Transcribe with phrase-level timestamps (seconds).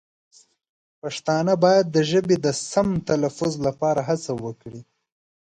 [1.01, 4.81] پښتانه باید د ژبې د سمې تلفظ لپاره هڅه وکړي.